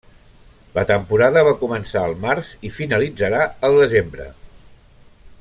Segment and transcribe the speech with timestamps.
[0.77, 4.27] La temporada va començar al març i finalitzarà al desembre.